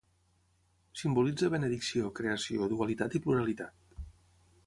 Simbolitza 1.01 1.49
benedicció, 1.57 2.09
creació, 2.21 2.71
dualitat 2.73 3.17
i 3.19 3.23
pluralitat. 3.27 3.97